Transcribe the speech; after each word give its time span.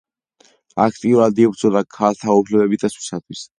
აქტიურად 0.85 1.43
იბრძოდა 1.45 1.85
ქალთა 1.99 2.39
უფლებების 2.41 2.85
დაცვისათვის. 2.87 3.47